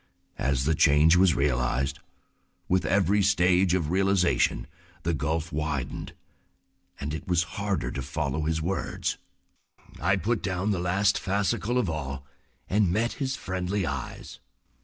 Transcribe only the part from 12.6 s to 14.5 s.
and met his friendly eyes.